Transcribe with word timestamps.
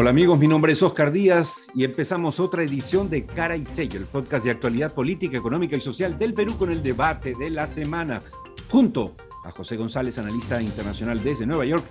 Hola 0.00 0.10
amigos, 0.10 0.38
mi 0.38 0.46
nombre 0.46 0.74
es 0.74 0.82
Oscar 0.84 1.10
Díaz 1.10 1.66
y 1.74 1.82
empezamos 1.82 2.38
otra 2.38 2.62
edición 2.62 3.10
de 3.10 3.26
Cara 3.26 3.56
y 3.56 3.66
Sello, 3.66 3.98
el 3.98 4.06
podcast 4.06 4.44
de 4.44 4.52
actualidad 4.52 4.94
política, 4.94 5.36
económica 5.36 5.74
y 5.74 5.80
social 5.80 6.16
del 6.16 6.34
Perú 6.34 6.56
con 6.56 6.70
el 6.70 6.84
debate 6.84 7.34
de 7.34 7.50
la 7.50 7.66
semana, 7.66 8.22
junto 8.70 9.16
a 9.44 9.50
José 9.50 9.74
González, 9.76 10.16
analista 10.16 10.62
internacional 10.62 11.20
desde 11.24 11.46
Nueva 11.46 11.64
York, 11.64 11.84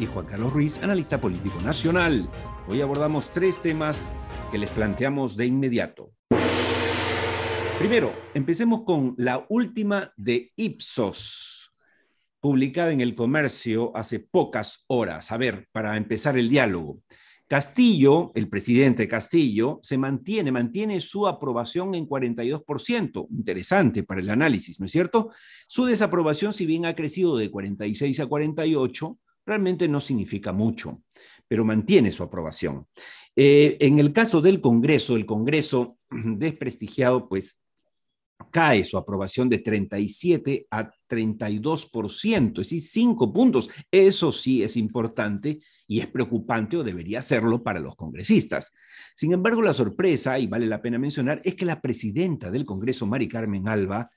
y 0.00 0.06
Juan 0.06 0.26
Carlos 0.26 0.52
Ruiz, 0.52 0.82
analista 0.82 1.20
político 1.20 1.60
nacional. 1.60 2.28
Hoy 2.66 2.80
abordamos 2.80 3.32
tres 3.32 3.62
temas 3.62 4.10
que 4.50 4.58
les 4.58 4.70
planteamos 4.70 5.36
de 5.36 5.46
inmediato. 5.46 6.10
Primero, 7.78 8.12
empecemos 8.34 8.82
con 8.82 9.14
la 9.16 9.46
última 9.48 10.12
de 10.16 10.50
Ipsos 10.56 11.71
publicada 12.42 12.90
en 12.90 13.00
el 13.00 13.14
comercio 13.14 13.96
hace 13.96 14.18
pocas 14.18 14.84
horas. 14.88 15.30
A 15.30 15.36
ver, 15.36 15.68
para 15.70 15.96
empezar 15.96 16.36
el 16.36 16.48
diálogo. 16.48 16.98
Castillo, 17.46 18.32
el 18.34 18.48
presidente 18.48 19.06
Castillo, 19.06 19.78
se 19.82 19.96
mantiene, 19.96 20.50
mantiene 20.50 21.00
su 21.00 21.28
aprobación 21.28 21.94
en 21.94 22.08
42%. 22.08 23.28
Interesante 23.30 24.02
para 24.02 24.20
el 24.20 24.28
análisis, 24.28 24.80
¿no 24.80 24.86
es 24.86 24.92
cierto? 24.92 25.30
Su 25.68 25.84
desaprobación, 25.84 26.52
si 26.52 26.66
bien 26.66 26.84
ha 26.84 26.96
crecido 26.96 27.36
de 27.36 27.48
46 27.48 28.18
a 28.18 28.26
48, 28.26 29.18
realmente 29.46 29.86
no 29.86 30.00
significa 30.00 30.52
mucho, 30.52 31.00
pero 31.46 31.64
mantiene 31.64 32.10
su 32.10 32.24
aprobación. 32.24 32.88
Eh, 33.36 33.76
en 33.78 34.00
el 34.00 34.12
caso 34.12 34.40
del 34.40 34.60
Congreso, 34.60 35.14
el 35.14 35.26
Congreso 35.26 35.96
desprestigiado, 36.10 37.28
pues 37.28 37.61
cae 38.50 38.84
su 38.84 38.98
aprobación 38.98 39.48
de 39.48 39.58
37 39.58 40.66
a 40.70 40.90
32%, 41.08 42.50
es 42.60 42.68
decir, 42.68 42.80
cinco 42.80 43.32
puntos. 43.32 43.68
Eso 43.90 44.32
sí 44.32 44.62
es 44.62 44.76
importante 44.76 45.60
y 45.86 46.00
es 46.00 46.06
preocupante 46.06 46.76
o 46.76 46.84
debería 46.84 47.22
serlo 47.22 47.62
para 47.62 47.80
los 47.80 47.96
congresistas. 47.96 48.72
Sin 49.14 49.32
embargo, 49.32 49.62
la 49.62 49.72
sorpresa, 49.72 50.38
y 50.38 50.46
vale 50.46 50.66
la 50.66 50.82
pena 50.82 50.98
mencionar, 50.98 51.40
es 51.44 51.54
que 51.54 51.64
la 51.64 51.80
presidenta 51.80 52.50
del 52.50 52.64
Congreso, 52.64 53.06
Mari 53.06 53.28
Carmen 53.28 53.68
Alba, 53.68 54.10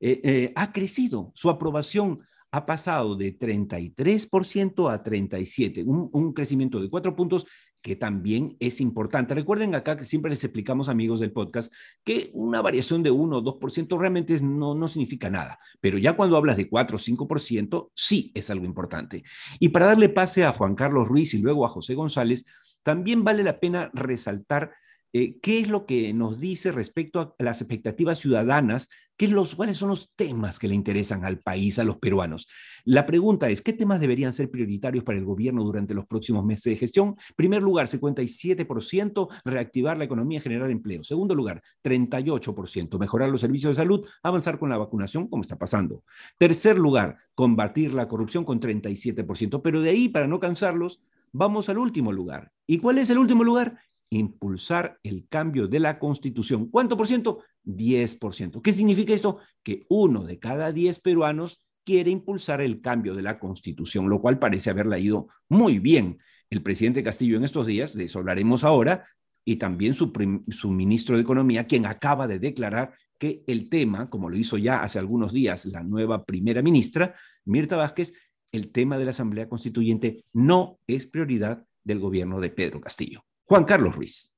eh, 0.00 0.20
eh, 0.22 0.52
ha 0.54 0.72
crecido. 0.72 1.32
Su 1.34 1.50
aprobación 1.50 2.20
ha 2.50 2.66
pasado 2.66 3.16
de 3.16 3.36
33% 3.36 4.92
a 4.92 5.02
37%, 5.02 5.84
un, 5.86 6.08
un 6.12 6.32
crecimiento 6.32 6.80
de 6.80 6.88
cuatro 6.88 7.16
puntos 7.16 7.46
que 7.84 7.96
también 7.96 8.56
es 8.60 8.80
importante. 8.80 9.34
Recuerden 9.34 9.74
acá 9.74 9.94
que 9.98 10.06
siempre 10.06 10.30
les 10.30 10.42
explicamos, 10.42 10.88
amigos 10.88 11.20
del 11.20 11.32
podcast, 11.32 11.70
que 12.02 12.30
una 12.32 12.62
variación 12.62 13.02
de 13.02 13.10
1 13.10 13.36
o 13.36 13.42
2% 13.42 13.98
realmente 13.98 14.40
no, 14.40 14.74
no 14.74 14.88
significa 14.88 15.28
nada, 15.28 15.58
pero 15.82 15.98
ya 15.98 16.14
cuando 16.14 16.38
hablas 16.38 16.56
de 16.56 16.66
4 16.66 16.96
o 16.96 16.98
5%, 16.98 17.90
sí 17.94 18.32
es 18.34 18.48
algo 18.48 18.64
importante. 18.64 19.22
Y 19.60 19.68
para 19.68 19.84
darle 19.84 20.08
pase 20.08 20.46
a 20.46 20.54
Juan 20.54 20.74
Carlos 20.74 21.06
Ruiz 21.06 21.34
y 21.34 21.42
luego 21.42 21.66
a 21.66 21.68
José 21.68 21.92
González, 21.92 22.46
también 22.82 23.22
vale 23.22 23.42
la 23.42 23.60
pena 23.60 23.90
resaltar 23.92 24.72
eh, 25.16 25.38
qué 25.40 25.60
es 25.60 25.68
lo 25.68 25.86
que 25.86 26.12
nos 26.12 26.40
dice 26.40 26.72
respecto 26.72 27.20
a 27.20 27.34
las 27.38 27.60
expectativas 27.60 28.18
ciudadanas, 28.18 28.88
qué 29.16 29.28
los, 29.28 29.54
cuáles 29.54 29.76
son 29.76 29.90
los 29.90 30.12
temas 30.16 30.58
que 30.58 30.66
le 30.66 30.74
interesan 30.74 31.24
al 31.24 31.38
país, 31.38 31.78
a 31.78 31.84
los 31.84 31.98
peruanos. 31.98 32.48
La 32.84 33.06
pregunta 33.06 33.48
es, 33.48 33.62
¿qué 33.62 33.72
temas 33.72 34.00
deberían 34.00 34.32
ser 34.32 34.50
prioritarios 34.50 35.04
para 35.04 35.16
el 35.16 35.24
gobierno 35.24 35.62
durante 35.62 35.94
los 35.94 36.04
próximos 36.06 36.44
meses 36.44 36.64
de 36.64 36.76
gestión? 36.76 37.10
En 37.10 37.34
primer 37.36 37.62
lugar, 37.62 37.86
57%, 37.86 39.28
reactivar 39.44 39.96
la 39.98 40.04
economía, 40.04 40.40
generar 40.40 40.68
empleo. 40.72 41.04
Segundo 41.04 41.36
lugar, 41.36 41.62
38%, 41.84 42.98
mejorar 42.98 43.28
los 43.28 43.40
servicios 43.40 43.76
de 43.76 43.82
salud, 43.82 44.04
avanzar 44.20 44.58
con 44.58 44.68
la 44.68 44.78
vacunación, 44.78 45.28
como 45.28 45.42
está 45.42 45.56
pasando. 45.56 46.02
Tercer 46.38 46.76
lugar, 46.76 47.18
combatir 47.36 47.94
la 47.94 48.08
corrupción 48.08 48.44
con 48.44 48.58
37%. 48.58 49.62
Pero 49.62 49.80
de 49.80 49.90
ahí, 49.90 50.08
para 50.08 50.26
no 50.26 50.40
cansarlos, 50.40 51.00
vamos 51.30 51.68
al 51.68 51.78
último 51.78 52.12
lugar. 52.12 52.50
¿Y 52.66 52.78
cuál 52.78 52.98
es 52.98 53.10
el 53.10 53.18
último 53.18 53.44
lugar? 53.44 53.78
Impulsar 54.10 54.98
el 55.02 55.26
cambio 55.28 55.68
de 55.68 55.80
la 55.80 55.98
constitución. 55.98 56.70
¿Cuánto 56.70 56.96
por 56.96 57.06
ciento? 57.06 57.42
10%. 57.64 58.62
¿Qué 58.62 58.72
significa 58.72 59.12
eso? 59.12 59.38
Que 59.62 59.84
uno 59.88 60.24
de 60.24 60.38
cada 60.38 60.72
10 60.72 61.00
peruanos 61.00 61.60
quiere 61.84 62.10
impulsar 62.10 62.60
el 62.60 62.80
cambio 62.80 63.14
de 63.14 63.22
la 63.22 63.38
constitución, 63.38 64.08
lo 64.08 64.20
cual 64.20 64.38
parece 64.38 64.70
haberla 64.70 64.98
ido 64.98 65.28
muy 65.48 65.78
bien 65.78 66.18
el 66.50 66.62
presidente 66.62 67.02
Castillo 67.02 67.36
en 67.36 67.44
estos 67.44 67.66
días, 67.66 67.94
de 67.94 68.04
eso 68.04 68.18
hablaremos 68.18 68.64
ahora, 68.64 69.06
y 69.44 69.56
también 69.56 69.94
su, 69.94 70.12
su 70.50 70.70
ministro 70.70 71.16
de 71.16 71.22
Economía, 71.22 71.66
quien 71.66 71.84
acaba 71.84 72.26
de 72.26 72.38
declarar 72.38 72.94
que 73.18 73.42
el 73.46 73.68
tema, 73.68 74.08
como 74.08 74.30
lo 74.30 74.36
hizo 74.36 74.56
ya 74.56 74.82
hace 74.82 74.98
algunos 74.98 75.32
días 75.32 75.66
la 75.66 75.82
nueva 75.82 76.24
primera 76.24 76.62
ministra, 76.62 77.14
Mirta 77.44 77.76
Vázquez, 77.76 78.14
el 78.52 78.70
tema 78.70 78.98
de 78.98 79.04
la 79.04 79.10
Asamblea 79.10 79.48
Constituyente 79.48 80.24
no 80.32 80.78
es 80.86 81.06
prioridad 81.06 81.64
del 81.82 81.98
gobierno 81.98 82.40
de 82.40 82.50
Pedro 82.50 82.80
Castillo. 82.80 83.24
Juan 83.46 83.64
Carlos 83.64 83.94
Ruiz. 83.94 84.34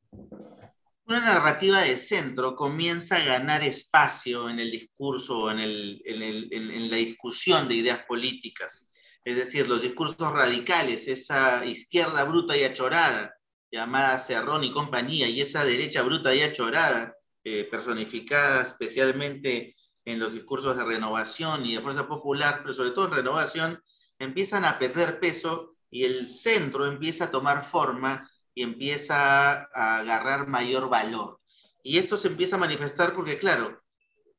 Una 1.07 1.21
narrativa 1.21 1.83
de 1.83 1.97
centro 1.97 2.57
comienza 2.57 3.17
a 3.17 3.25
ganar 3.25 3.63
espacio 3.63 4.51
en 4.51 4.59
el 4.59 4.73
discurso, 4.73 5.49
en, 5.51 5.61
en, 5.61 6.91
la 6.91 6.97
discusión 6.97 7.69
de 7.69 7.77
ideas 7.77 8.05
políticas. 8.07 8.91
Es 9.25 9.37
decir, 9.37 9.69
los 9.69 9.83
discursos 9.83 10.33
radicales, 10.33 11.07
esa 11.07 11.65
izquierda 11.65 12.25
bruta 12.25 12.57
y 12.57 12.65
achorada, 12.65 13.37
llamada 13.71 14.19
Cerrón 14.19 14.65
y 14.65 14.73
compañía, 14.73 15.29
y 15.29 15.41
esa 15.41 15.65
derecha 15.65 16.03
bruta 16.03 16.35
y 16.35 16.43
achorada, 16.43 17.15
eh, 17.45 17.69
personificada 17.71 18.63
especialmente 18.63 19.77
en 20.05 20.19
los 20.19 20.33
discursos 20.33 20.77
de 20.77 20.85
renovación 20.85 21.65
y 21.65 21.77
de 21.77 21.81
fuerza 21.81 22.09
popular, 22.09 22.59
pero 22.63 22.75
sobre 22.75 22.91
todo 22.91 23.07
en 23.07 23.13
renovación, 23.13 23.81
empiezan 24.19 24.65
a 24.65 24.81
perder 24.81 25.21
peso 25.21 25.77
y 25.89 26.05
el 26.05 26.29
centro 26.29 26.87
empieza 26.87 27.25
a 27.25 27.31
tomar 27.31 27.63
forma 27.63 28.29
y 28.57 28.63
empieza 28.63 29.69
a 29.75 29.99
agarrar 29.99 30.49
mayor 30.49 30.89
valor. 30.89 31.39
Y 31.83 31.99
esto 31.99 32.17
se 32.17 32.29
empieza 32.29 32.57
a 32.57 32.59
manifestar 32.59 33.13
porque, 33.13 33.37
claro, 33.37 33.83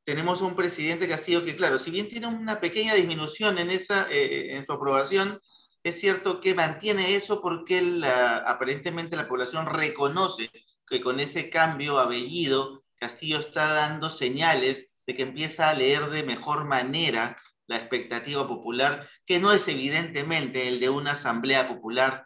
tenemos 0.03 0.41
un 0.41 0.55
presidente 0.55 1.07
Castillo 1.07 1.45
que, 1.45 1.55
claro, 1.55 1.77
si 1.77 1.91
bien 1.91 2.09
tiene 2.09 2.25
una 2.25 2.59
pequeña 2.59 2.95
disminución 2.95 3.59
en, 3.59 3.69
esa, 3.69 4.09
eh, 4.09 4.55
en 4.55 4.65
su 4.65 4.73
aprobación, 4.73 5.39
es 5.83 5.99
cierto 5.99 6.41
que 6.41 6.55
mantiene 6.55 7.15
eso 7.15 7.41
porque 7.41 7.81
la, 7.83 8.37
aparentemente 8.37 9.15
la 9.15 9.27
población 9.27 9.67
reconoce 9.67 10.49
que 10.89 10.99
con 10.99 11.19
ese 11.19 11.51
cambio 11.51 11.99
abellido, 11.99 12.83
Castillo 12.95 13.37
está 13.37 13.71
dando 13.71 14.09
señales 14.09 14.91
de 15.05 15.13
que 15.13 15.21
empieza 15.21 15.69
a 15.69 15.75
leer 15.75 16.09
de 16.09 16.23
mejor 16.23 16.65
manera 16.65 17.37
la 17.67 17.77
expectativa 17.77 18.47
popular, 18.47 19.07
que 19.27 19.39
no 19.39 19.51
es 19.51 19.67
evidentemente 19.67 20.67
el 20.67 20.79
de 20.79 20.89
una 20.89 21.11
asamblea 21.11 21.67
popular 21.67 22.25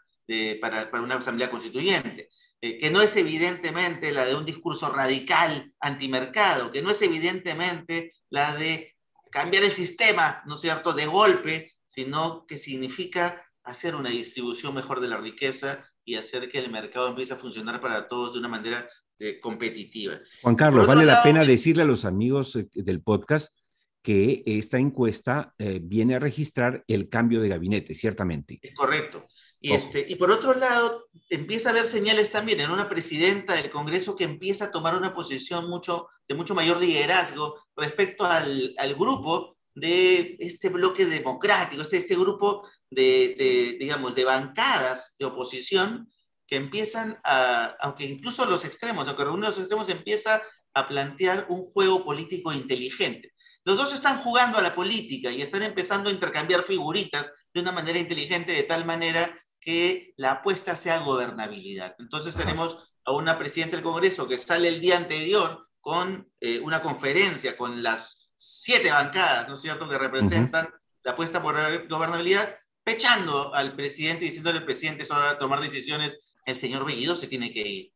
para, 0.61 0.89
una 1.01 1.15
asamblea 1.15 1.49
constituyente, 1.49 2.29
eh, 2.61 2.77
que 2.77 2.89
no 2.91 3.01
es 3.01 3.15
evidentemente 3.15 4.11
la 4.11 4.25
de 4.25 4.35
un 4.35 4.45
discurso 4.45 4.91
radical 4.91 5.73
antimercado, 5.79 6.71
que 6.71 6.81
no 6.81 6.91
es 6.91 7.01
evidentemente 7.01 8.13
la 8.29 8.55
de 8.55 8.95
cambiar 9.31 9.63
el 9.63 9.71
sistema, 9.71 10.43
¿no 10.45 10.55
es 10.55 10.61
cierto?, 10.61 10.93
de 10.93 11.05
golpe, 11.05 11.73
sino 11.85 12.45
que 12.45 12.57
significa 12.57 13.45
hacer 13.63 13.95
una 13.95 14.09
distribución 14.09 14.73
mejor 14.73 14.99
de 15.01 15.07
la 15.07 15.17
riqueza 15.17 15.85
y 16.05 16.15
hacer 16.15 16.49
que 16.49 16.59
el 16.59 16.71
mercado 16.71 17.09
empiece 17.09 17.33
a 17.33 17.37
funcionar 17.37 17.79
para 17.79 18.07
todos 18.07 18.33
de 18.33 18.39
una 18.39 18.47
manera 18.47 18.87
eh, 19.19 19.39
competitiva. 19.39 20.19
Juan 20.41 20.55
Carlos, 20.55 20.87
vale 20.87 21.05
la 21.05 21.21
pena 21.21 21.45
decirle 21.45 21.83
a 21.83 21.85
los 21.85 22.05
amigos 22.05 22.55
eh, 22.55 22.67
del 22.73 23.01
podcast 23.01 23.55
que 24.01 24.43
esta 24.45 24.77
encuesta 24.79 25.53
viene 25.57 26.15
a 26.15 26.19
registrar 26.19 26.83
el 26.87 27.07
cambio 27.09 27.39
de 27.41 27.49
gabinete, 27.49 27.93
ciertamente. 27.93 28.59
Es 28.61 28.73
correcto. 28.73 29.27
Y, 29.63 29.73
este, 29.73 30.03
y 30.09 30.15
por 30.15 30.31
otro 30.31 30.55
lado, 30.55 31.07
empieza 31.29 31.69
a 31.69 31.71
haber 31.71 31.85
señales 31.85 32.31
también 32.31 32.59
en 32.59 32.71
una 32.71 32.89
presidenta 32.89 33.53
del 33.53 33.69
Congreso 33.69 34.15
que 34.15 34.23
empieza 34.23 34.65
a 34.65 34.71
tomar 34.71 34.95
una 34.95 35.13
posición 35.13 35.69
mucho, 35.69 36.07
de 36.27 36.33
mucho 36.33 36.55
mayor 36.55 36.81
liderazgo 36.81 37.63
respecto 37.75 38.25
al, 38.25 38.73
al 38.79 38.95
grupo 38.95 39.57
de 39.75 40.35
este 40.39 40.69
bloque 40.69 41.05
democrático, 41.05 41.83
este, 41.83 41.97
este 41.97 42.15
grupo 42.15 42.67
de, 42.89 43.35
de, 43.37 43.77
digamos, 43.79 44.15
de 44.15 44.25
bancadas 44.25 45.15
de 45.19 45.25
oposición 45.25 46.11
que 46.47 46.55
empiezan 46.55 47.19
a, 47.23 47.75
aunque 47.81 48.05
incluso 48.05 48.45
los 48.47 48.65
extremos, 48.65 49.07
aunque 49.07 49.23
uno 49.23 49.45
de 49.45 49.51
los 49.51 49.59
extremos 49.59 49.87
empieza 49.89 50.41
a 50.73 50.87
plantear 50.87 51.45
un 51.49 51.63
juego 51.65 52.03
político 52.03 52.51
inteligente. 52.51 53.31
Los 53.63 53.77
dos 53.77 53.93
están 53.93 54.17
jugando 54.17 54.57
a 54.57 54.61
la 54.61 54.73
política 54.73 55.31
y 55.31 55.41
están 55.41 55.63
empezando 55.63 56.09
a 56.09 56.13
intercambiar 56.13 56.63
figuritas 56.63 57.31
de 57.53 57.61
una 57.61 57.71
manera 57.71 57.99
inteligente, 57.99 58.51
de 58.51 58.63
tal 58.63 58.85
manera 58.85 59.37
que 59.59 60.13
la 60.17 60.31
apuesta 60.31 60.75
sea 60.75 60.99
gobernabilidad. 60.99 61.95
Entonces 61.99 62.35
tenemos 62.35 62.95
a 63.05 63.11
una 63.11 63.37
presidenta 63.37 63.77
del 63.77 63.83
Congreso 63.83 64.27
que 64.27 64.37
sale 64.37 64.67
el 64.67 64.81
día 64.81 64.97
anterior 64.97 65.67
con 65.79 66.31
eh, 66.39 66.59
una 66.59 66.81
conferencia 66.81 67.55
con 67.55 67.83
las 67.83 68.31
siete 68.35 68.91
bancadas, 68.91 69.47
¿no 69.47 69.55
es 69.55 69.61
cierto?, 69.61 69.87
que 69.87 69.97
representan 69.97 70.69
la 71.03 71.11
apuesta 71.11 71.41
por 71.41 71.55
gobernabilidad, 71.87 72.55
pechando 72.83 73.53
al 73.53 73.75
presidente, 73.75 74.25
diciéndole 74.25 74.59
al 74.59 74.65
presidente 74.65 75.05
sobre 75.05 75.35
tomar 75.35 75.61
decisiones, 75.61 76.19
el 76.45 76.57
señor 76.57 76.85
Bellido 76.85 77.13
se 77.13 77.27
tiene 77.27 77.51
que 77.51 77.61
ir. 77.61 77.93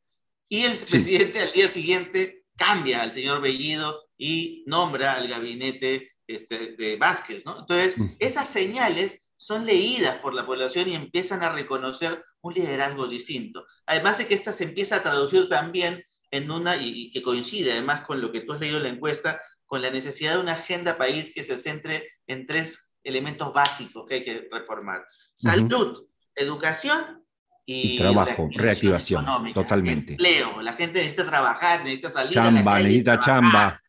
Y 0.47 0.63
el 0.63 0.77
presidente 0.77 1.41
al 1.41 1.51
día 1.51 1.67
siguiente 1.67 2.45
cambia 2.55 3.01
al 3.01 3.11
señor 3.11 3.41
Bellido 3.41 4.04
y 4.17 4.63
nombra 4.67 5.13
al 5.13 5.27
gabinete 5.27 6.11
este, 6.27 6.75
de 6.75 6.95
Vázquez, 6.97 7.45
¿no? 7.45 7.59
Entonces, 7.59 7.95
esas 8.19 8.47
señales 8.49 9.25
son 9.35 9.65
leídas 9.65 10.17
por 10.17 10.33
la 10.33 10.45
población 10.45 10.89
y 10.89 10.95
empiezan 10.95 11.43
a 11.43 11.51
reconocer 11.51 12.23
un 12.41 12.53
liderazgo 12.53 13.07
distinto. 13.07 13.65
Además 13.85 14.17
de 14.17 14.27
que 14.27 14.33
esta 14.33 14.53
se 14.53 14.63
empieza 14.63 14.97
a 14.97 15.03
traducir 15.03 15.49
también 15.49 16.03
en 16.31 16.51
una, 16.51 16.77
y, 16.77 17.11
que 17.11 17.21
coincide 17.21 17.73
además 17.73 18.01
con 18.01 18.21
lo 18.21 18.31
que 18.31 18.41
tú 18.41 18.53
has 18.53 18.59
leído 18.59 18.77
en 18.77 18.83
la 18.83 18.89
encuesta, 18.89 19.41
con 19.65 19.81
la 19.81 19.91
necesidad 19.91 20.35
de 20.35 20.41
una 20.41 20.53
agenda 20.53 20.97
país 20.97 21.33
que 21.33 21.43
se 21.43 21.57
centre 21.57 22.07
en 22.27 22.45
tres 22.45 22.95
elementos 23.03 23.53
básicos 23.53 24.05
que 24.07 24.15
hay 24.15 24.23
que 24.23 24.47
reformar. 24.51 25.05
Salud, 25.33 26.07
educación 26.33 27.23
y, 27.65 27.97
trabajo, 27.97 28.47
reactivación, 28.53 29.53
totalmente. 29.53 30.13
Empleo, 30.13 30.61
la 30.61 30.73
gente 30.73 30.99
necesita 30.99 31.25
trabajar, 31.25 31.79
necesita 31.79 32.11
salir. 32.11 32.33
Chamba, 32.33 32.79
necesita 32.79 33.19
chamba, 33.19 33.81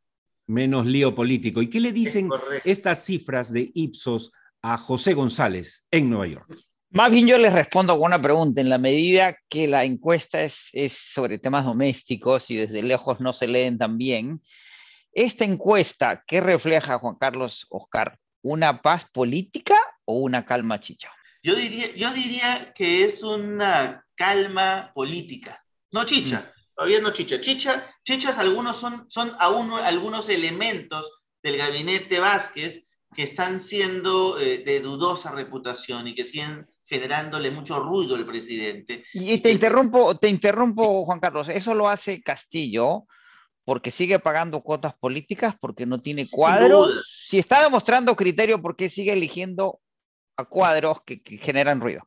menos 0.46 0.86
lío 0.86 1.14
político. 1.14 1.62
¿Y 1.62 1.68
qué 1.68 1.80
le 1.80 1.92
dicen 1.92 2.28
estas 2.64 3.04
cifras 3.04 3.52
de 3.52 3.70
Ipsos 3.74 4.32
a 4.62 4.78
José 4.78 5.14
González 5.14 5.86
en 5.90 6.10
Nueva 6.10 6.26
York? 6.26 6.56
Más 6.90 7.10
bien 7.10 7.26
yo 7.26 7.36
les 7.36 7.52
respondo 7.52 7.94
con 7.98 8.06
una 8.06 8.22
pregunta. 8.22 8.60
En 8.60 8.68
la 8.68 8.78
medida 8.78 9.36
que 9.48 9.66
la 9.66 9.84
encuesta 9.84 10.42
es, 10.42 10.68
es 10.72 10.92
sobre 10.92 11.38
temas 11.38 11.64
domésticos 11.64 12.50
y 12.50 12.56
desde 12.56 12.82
lejos 12.82 13.20
no 13.20 13.32
se 13.32 13.48
leen 13.48 13.76
tan 13.76 13.98
bien, 13.98 14.40
esta 15.12 15.44
encuesta, 15.44 16.22
¿qué 16.26 16.40
refleja, 16.40 16.98
Juan 16.98 17.16
Carlos 17.16 17.66
Oscar? 17.70 18.18
¿Una 18.42 18.82
paz 18.82 19.06
política 19.10 19.76
o 20.04 20.18
una 20.18 20.44
calma 20.44 20.78
chicha? 20.78 21.10
Yo 21.42 21.54
diría, 21.54 21.94
yo 21.94 22.12
diría 22.12 22.72
que 22.74 23.04
es 23.04 23.22
una 23.22 24.04
calma 24.14 24.90
política, 24.94 25.64
no 25.90 26.04
chicha, 26.04 26.40
mm. 26.40 26.55
Todavía 26.76 27.00
no 27.00 27.10
chicha. 27.12 27.40
Chicha, 27.40 27.84
chichas 28.04 28.38
algunos 28.38 28.76
son, 28.76 29.06
son 29.08 29.32
aún 29.38 29.72
algunos 29.72 30.28
elementos 30.28 31.22
del 31.42 31.56
gabinete 31.56 32.20
Vázquez 32.20 32.96
que 33.14 33.22
están 33.22 33.58
siendo 33.58 34.38
eh, 34.38 34.58
de 34.58 34.80
dudosa 34.80 35.32
reputación 35.32 36.06
y 36.06 36.14
que 36.14 36.24
siguen 36.24 36.66
generándole 36.84 37.50
mucho 37.50 37.80
ruido 37.80 38.14
al 38.14 38.26
presidente. 38.26 39.04
Y 39.12 39.38
te 39.38 39.50
interrumpo, 39.50 40.14
te 40.16 40.28
interrumpo, 40.28 41.04
Juan 41.04 41.18
Carlos, 41.18 41.48
eso 41.48 41.74
lo 41.74 41.88
hace 41.88 42.22
Castillo 42.22 43.06
porque 43.64 43.90
sigue 43.90 44.20
pagando 44.20 44.62
cuotas 44.62 44.94
políticas, 44.94 45.56
porque 45.60 45.86
no 45.86 45.98
tiene 45.98 46.24
cuadros. 46.30 47.04
Si 47.26 47.38
está 47.38 47.64
demostrando 47.64 48.14
criterio, 48.14 48.62
¿por 48.62 48.76
qué 48.76 48.88
sigue 48.88 49.12
eligiendo 49.12 49.80
a 50.36 50.44
cuadros 50.44 51.02
que, 51.04 51.20
generan 51.38 51.80
ruido? 51.80 52.06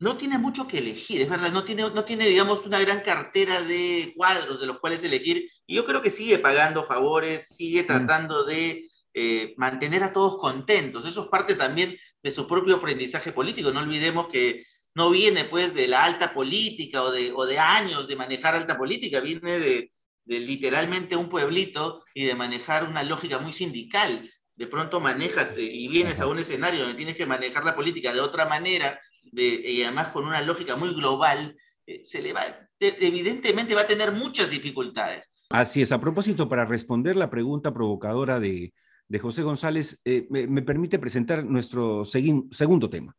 No 0.00 0.16
tiene 0.16 0.38
mucho 0.38 0.68
que 0.68 0.78
elegir, 0.78 1.22
es 1.22 1.28
verdad, 1.28 1.50
no 1.50 1.64
tiene, 1.64 1.82
no 1.90 2.04
tiene, 2.04 2.26
digamos, 2.26 2.64
una 2.66 2.78
gran 2.78 3.00
cartera 3.00 3.62
de 3.62 4.12
cuadros 4.16 4.60
de 4.60 4.66
los 4.66 4.78
cuales 4.78 5.02
elegir. 5.02 5.50
Y 5.66 5.74
yo 5.74 5.84
creo 5.84 6.02
que 6.02 6.12
sigue 6.12 6.38
pagando 6.38 6.84
favores, 6.84 7.48
sigue 7.48 7.82
mm. 7.82 7.86
tratando 7.86 8.44
de 8.44 8.88
eh, 9.14 9.54
mantener 9.56 10.04
a 10.04 10.12
todos 10.12 10.38
contentos. 10.38 11.04
Eso 11.04 11.22
es 11.22 11.26
parte 11.26 11.56
también 11.56 11.96
de 12.22 12.30
su 12.30 12.46
propio 12.46 12.76
aprendizaje 12.76 13.32
político. 13.32 13.72
No 13.72 13.80
olvidemos 13.80 14.28
que 14.28 14.64
no 14.94 15.10
viene 15.10 15.44
pues 15.44 15.74
de 15.74 15.88
la 15.88 16.04
alta 16.04 16.32
política 16.32 17.02
o 17.02 17.10
de, 17.10 17.32
o 17.34 17.44
de 17.46 17.58
años 17.58 18.06
de 18.06 18.16
manejar 18.16 18.54
alta 18.54 18.78
política, 18.78 19.20
viene 19.20 19.58
de, 19.58 19.92
de 20.24 20.40
literalmente 20.40 21.16
un 21.16 21.28
pueblito 21.28 22.04
y 22.14 22.24
de 22.24 22.34
manejar 22.34 22.84
una 22.84 23.02
lógica 23.02 23.38
muy 23.38 23.52
sindical. 23.52 24.30
De 24.54 24.66
pronto 24.66 25.00
manejas 25.00 25.56
eh, 25.56 25.62
y 25.62 25.88
vienes 25.88 26.20
a 26.20 26.26
un 26.26 26.38
escenario 26.38 26.80
donde 26.80 26.96
tienes 26.96 27.16
que 27.16 27.26
manejar 27.26 27.64
la 27.64 27.74
política 27.74 28.12
de 28.12 28.20
otra 28.20 28.46
manera 28.46 29.00
y 29.32 29.82
además 29.82 30.08
con 30.08 30.26
una 30.26 30.42
lógica 30.42 30.76
muy 30.76 30.94
global, 30.94 31.56
eh, 31.86 32.02
se 32.04 32.20
le 32.20 32.34
evidentemente 32.80 33.74
va 33.74 33.82
a 33.82 33.86
tener 33.86 34.12
muchas 34.12 34.50
dificultades. 34.50 35.32
Así 35.50 35.80
es. 35.80 35.92
A 35.92 36.00
propósito, 36.00 36.48
para 36.48 36.66
responder 36.66 37.16
la 37.16 37.30
pregunta 37.30 37.72
provocadora 37.72 38.38
de, 38.38 38.74
de 39.08 39.18
José 39.18 39.42
González, 39.42 40.00
eh, 40.04 40.26
me, 40.28 40.62
permite 40.62 40.98
presentar 40.98 41.44
nuestro 41.44 42.04
segundo 42.04 42.90
tema. 42.90 43.16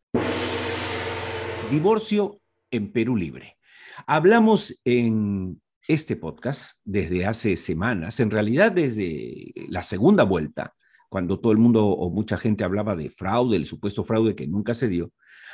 Divorcio 1.71 2.39
en 2.69 2.91
Perú 2.91 3.15
Libre. 3.15 3.57
Hablamos 4.05 4.79
en 4.85 5.59
este 5.87 6.15
podcast 6.15 6.81
desde 6.85 7.25
hace 7.25 7.57
semanas, 7.57 8.19
en 8.19 8.29
realidad 8.29 8.71
desde 8.71 9.51
la 9.69 9.81
segunda 9.81 10.23
vuelta, 10.23 10.71
cuando 11.09 11.39
todo 11.39 11.51
el 11.51 11.57
mundo 11.57 11.85
o 11.87 12.09
mucha 12.11 12.37
gente 12.37 12.63
hablaba 12.63 12.95
de 12.95 13.09
fraude, 13.09 13.57
el 13.57 13.65
supuesto 13.65 14.03
fraude 14.03 14.35
que 14.35 14.47
nunca 14.47 14.73
se 14.73 14.87
dio. 14.87 15.11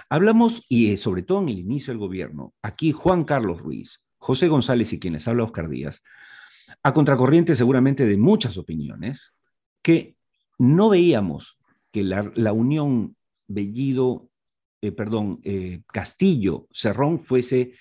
Hablamos, 0.10 0.63
y 0.68 0.92
eh, 0.92 0.98
sobre 0.98 1.24
todo 1.24 1.42
en 1.42 1.50
el 1.50 1.60
inicio 1.60 1.92
del 1.92 2.00
gobierno, 2.00 2.54
aquí 2.62 2.92
Juan 2.92 3.24
Carlos 3.24 3.62
Ruiz, 3.62 4.04
José 4.18 4.48
González 4.48 4.92
y 4.94 5.00
quienes 5.00 5.28
habla 5.28 5.46
Oscar 5.46 5.69
Díaz, 5.69 6.04
a 6.84 6.94
contracorriente 6.94 7.56
seguramente 7.56 8.06
de 8.06 8.18
muchas 8.18 8.57
opiniones, 8.57 9.36
que 9.81 10.16
no 10.60 10.90
veíamos 10.90 11.58
que 11.92 12.04
la, 12.04 12.51
unión 12.51 13.16
Bellido, 13.48 14.30
eh, 14.81 14.92
perdón, 14.92 15.40
eh, 15.44 15.81
Castillo, 15.88 16.68
Cerrón 16.72 17.19
fuese, 17.19 17.74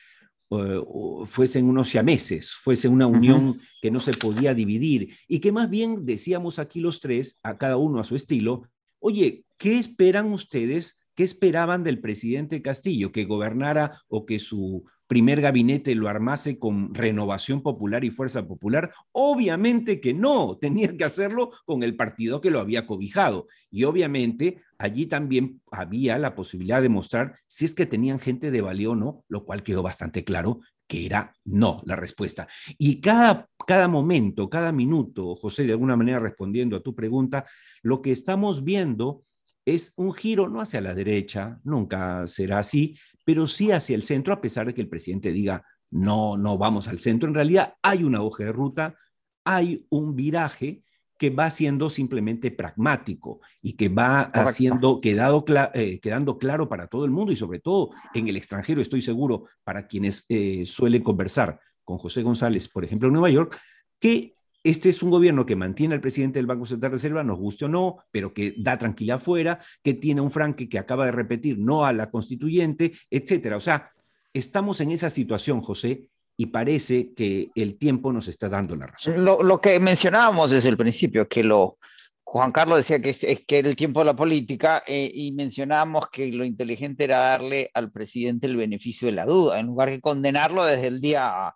eh, 0.62 0.80
fuesen 1.24 1.68
unos 1.68 1.88
siameses, 1.88 2.52
fuese 2.52 2.88
una 2.88 3.06
unión 3.06 3.60
que 3.80 3.90
no 3.90 4.00
se 4.00 4.12
podía 4.12 4.54
dividir 4.54 5.16
y 5.26 5.40
que 5.40 5.52
más 5.52 5.70
bien 5.70 6.04
decíamos 6.04 6.58
aquí 6.58 6.80
los 6.80 7.00
tres, 7.00 7.40
a 7.42 7.56
cada 7.56 7.76
uno 7.76 8.00
a 8.00 8.04
su 8.04 8.16
estilo, 8.16 8.68
oye, 8.98 9.44
¿qué 9.56 9.78
esperan 9.78 10.32
ustedes? 10.32 11.00
¿Qué 11.14 11.24
esperaban 11.24 11.84
del 11.84 12.00
presidente 12.00 12.62
Castillo? 12.62 13.12
¿Que 13.12 13.24
gobernara 13.24 14.02
o 14.08 14.26
que 14.26 14.40
su 14.40 14.84
primer 15.06 15.40
gabinete 15.40 15.94
lo 15.94 16.08
armase 16.08 16.58
con 16.58 16.94
renovación 16.94 17.62
popular 17.62 18.04
y 18.04 18.10
fuerza 18.10 18.46
popular? 18.46 18.92
Obviamente 19.12 20.00
que 20.00 20.14
no, 20.14 20.58
tenía 20.60 20.96
que 20.96 21.04
hacerlo 21.04 21.50
con 21.64 21.82
el 21.82 21.96
partido 21.96 22.40
que 22.40 22.50
lo 22.50 22.60
había 22.60 22.86
cobijado. 22.86 23.46
Y 23.70 23.84
obviamente 23.84 24.62
allí 24.78 25.06
también 25.06 25.60
había 25.70 26.18
la 26.18 26.34
posibilidad 26.34 26.82
de 26.82 26.88
mostrar 26.88 27.36
si 27.46 27.64
es 27.64 27.74
que 27.74 27.86
tenían 27.86 28.18
gente 28.18 28.50
de 28.50 28.60
valía 28.60 28.90
o 28.90 28.96
no, 28.96 29.24
lo 29.28 29.44
cual 29.44 29.62
quedó 29.62 29.82
bastante 29.82 30.24
claro 30.24 30.60
que 30.86 31.06
era 31.06 31.34
no 31.44 31.82
la 31.86 31.96
respuesta. 31.96 32.46
Y 32.78 33.00
cada, 33.00 33.48
cada 33.66 33.88
momento, 33.88 34.50
cada 34.50 34.72
minuto, 34.72 35.34
José, 35.36 35.64
de 35.64 35.72
alguna 35.72 35.96
manera 35.96 36.18
respondiendo 36.18 36.76
a 36.76 36.82
tu 36.82 36.94
pregunta, 36.94 37.46
lo 37.82 38.02
que 38.02 38.12
estamos 38.12 38.64
viendo 38.64 39.24
es 39.64 39.94
un 39.96 40.12
giro 40.12 40.48
no 40.48 40.60
hacia 40.60 40.80
la 40.80 40.94
derecha, 40.94 41.58
nunca 41.64 42.26
será 42.26 42.58
así, 42.58 42.98
pero 43.24 43.46
sí 43.46 43.72
hacia 43.72 43.96
el 43.96 44.02
centro, 44.02 44.32
a 44.34 44.40
pesar 44.40 44.66
de 44.66 44.74
que 44.74 44.80
el 44.80 44.88
presidente 44.88 45.32
diga, 45.32 45.64
no, 45.90 46.36
no 46.36 46.58
vamos 46.58 46.88
al 46.88 46.98
centro. 46.98 47.28
En 47.28 47.34
realidad 47.34 47.74
hay 47.82 48.04
una 48.04 48.22
hoja 48.22 48.44
de 48.44 48.52
ruta, 48.52 48.96
hay 49.44 49.86
un 49.90 50.14
viraje 50.14 50.82
que 51.16 51.30
va 51.30 51.48
siendo 51.48 51.90
simplemente 51.90 52.50
pragmático 52.50 53.40
y 53.62 53.74
que 53.74 53.88
va 53.88 54.22
haciendo, 54.22 55.00
quedado 55.00 55.44
eh, 55.74 56.00
quedando 56.00 56.38
claro 56.38 56.68
para 56.68 56.88
todo 56.88 57.04
el 57.04 57.12
mundo 57.12 57.32
y 57.32 57.36
sobre 57.36 57.60
todo 57.60 57.90
en 58.14 58.28
el 58.28 58.36
extranjero, 58.36 58.80
estoy 58.80 59.00
seguro, 59.00 59.44
para 59.62 59.86
quienes 59.86 60.26
eh, 60.28 60.64
suelen 60.66 61.02
conversar 61.02 61.60
con 61.84 61.98
José 61.98 62.22
González, 62.22 62.68
por 62.68 62.84
ejemplo, 62.84 63.08
en 63.08 63.12
Nueva 63.12 63.30
York, 63.30 63.58
que 64.00 64.34
este 64.64 64.88
es 64.88 65.02
un 65.02 65.10
gobierno 65.10 65.44
que 65.44 65.56
mantiene 65.56 65.94
al 65.94 66.00
presidente 66.00 66.38
del 66.38 66.46
Banco 66.46 66.64
Central 66.64 66.90
de 66.90 66.96
Reserva, 66.96 67.22
nos 67.22 67.38
guste 67.38 67.66
o 67.66 67.68
no, 67.68 67.98
pero 68.10 68.32
que 68.32 68.54
da 68.56 68.78
tranquilidad 68.78 69.16
afuera, 69.16 69.60
que 69.82 69.92
tiene 69.92 70.22
un 70.22 70.30
franque 70.30 70.70
que 70.70 70.78
acaba 70.78 71.04
de 71.04 71.12
repetir 71.12 71.58
no 71.58 71.84
a 71.84 71.92
la 71.92 72.10
constituyente, 72.10 72.94
etcétera. 73.10 73.58
O 73.58 73.60
sea, 73.60 73.92
estamos 74.32 74.80
en 74.80 74.90
esa 74.90 75.10
situación, 75.10 75.60
José, 75.60 76.08
y 76.38 76.46
parece 76.46 77.12
que 77.12 77.50
el 77.54 77.76
tiempo 77.76 78.10
nos 78.10 78.26
está 78.26 78.48
dando 78.48 78.74
la 78.74 78.86
razón. 78.86 79.22
Lo, 79.22 79.60
que 79.60 79.78
mencionábamos 79.78 80.50
desde 80.50 80.70
el 80.70 80.78
principio, 80.78 81.28
que 81.28 81.44
lo, 81.44 81.76
Juan 82.24 82.50
Carlos 82.50 82.78
decía 82.78 83.02
que 83.02 83.10
es, 83.10 83.18
que 83.46 83.58
era 83.58 83.68
el 83.68 83.76
tiempo 83.76 84.00
de 84.00 84.06
la 84.06 84.16
política 84.16 84.82
eh, 84.86 85.10
y 85.12 85.32
mencionábamos 85.32 86.08
que 86.10 86.32
lo 86.32 86.42
inteligente 86.42 87.04
era 87.04 87.18
darle 87.18 87.70
al 87.74 87.92
presidente 87.92 88.46
el 88.46 88.56
beneficio 88.56 89.06
de 89.06 89.12
la 89.12 89.26
duda, 89.26 89.60
en 89.60 89.66
lugar 89.66 89.90
de 89.90 90.00
condenarlo 90.00 90.64
desde 90.64 90.86
el 90.86 91.02
día 91.02 91.54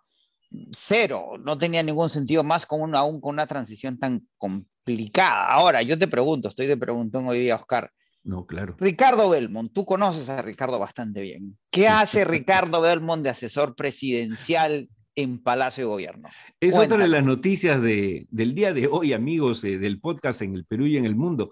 cero, 0.77 1.33
no 1.43 1.57
tenía 1.57 1.83
ningún 1.83 2.09
sentido 2.09 2.43
más 2.43 2.65
con 2.65 2.95
aún 2.95 3.21
con 3.21 3.33
una 3.33 3.47
transición 3.47 3.97
tan 3.99 4.27
complicada. 4.37 5.47
Ahora, 5.47 5.81
yo 5.81 5.97
te 5.97 6.07
pregunto, 6.07 6.47
estoy 6.47 6.67
de 6.67 6.77
preguntón 6.77 7.27
hoy 7.27 7.39
día, 7.39 7.55
Oscar. 7.55 7.91
No, 8.23 8.45
claro. 8.45 8.75
Ricardo 8.79 9.29
Belmont, 9.29 9.71
tú 9.73 9.85
conoces 9.85 10.29
a 10.29 10.41
Ricardo 10.41 10.77
bastante 10.79 11.21
bien. 11.21 11.57
¿Qué 11.71 11.87
hace 11.87 12.25
Ricardo 12.25 12.81
Belmont 12.81 13.23
de 13.23 13.29
asesor 13.29 13.75
presidencial 13.75 14.89
en 15.15 15.41
Palacio 15.41 15.85
de 15.85 15.89
Gobierno? 15.89 16.29
Es 16.59 16.77
otra 16.77 16.97
de 16.97 17.07
las 17.07 17.23
noticias 17.23 17.81
de, 17.81 18.27
del 18.29 18.53
día 18.53 18.73
de 18.73 18.87
hoy, 18.87 19.13
amigos, 19.13 19.63
eh, 19.63 19.77
del 19.77 19.99
podcast 19.99 20.41
en 20.41 20.55
el 20.55 20.65
Perú 20.65 20.85
y 20.85 20.97
en 20.97 21.05
el 21.05 21.15
mundo. 21.15 21.51